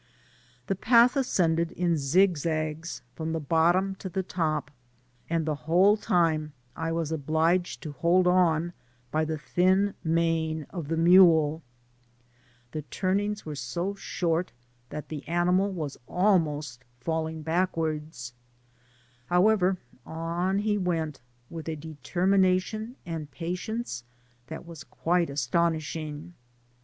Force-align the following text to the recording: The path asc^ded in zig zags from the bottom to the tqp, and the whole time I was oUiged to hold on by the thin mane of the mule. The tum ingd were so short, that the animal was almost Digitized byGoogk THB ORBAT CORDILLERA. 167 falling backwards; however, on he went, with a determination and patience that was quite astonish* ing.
The 0.65 0.73
path 0.73 1.13
asc^ded 1.13 1.71
in 1.73 1.95
zig 1.95 2.35
zags 2.35 3.03
from 3.13 3.33
the 3.33 3.39
bottom 3.39 3.93
to 3.99 4.09
the 4.09 4.23
tqp, 4.23 4.69
and 5.29 5.45
the 5.45 5.53
whole 5.69 5.95
time 5.95 6.53
I 6.75 6.91
was 6.91 7.11
oUiged 7.11 7.81
to 7.81 7.91
hold 7.91 8.25
on 8.25 8.73
by 9.11 9.25
the 9.25 9.37
thin 9.37 9.93
mane 10.03 10.65
of 10.71 10.87
the 10.87 10.97
mule. 10.97 11.61
The 12.71 12.81
tum 12.81 13.17
ingd 13.19 13.45
were 13.45 13.53
so 13.53 13.93
short, 13.93 14.51
that 14.89 15.09
the 15.09 15.27
animal 15.27 15.69
was 15.71 15.99
almost 16.07 16.79
Digitized 16.79 16.81
byGoogk 16.81 16.83
THB 16.83 17.11
ORBAT 17.11 17.71
CORDILLERA. 17.71 17.93
167 17.99 18.01
falling 18.01 18.01
backwards; 18.03 18.33
however, 19.27 19.77
on 20.03 20.57
he 20.57 20.79
went, 20.79 21.21
with 21.51 21.69
a 21.69 21.75
determination 21.75 22.95
and 23.05 23.29
patience 23.29 24.03
that 24.47 24.65
was 24.65 24.83
quite 24.83 25.29
astonish* 25.29 25.95
ing. 25.95 26.33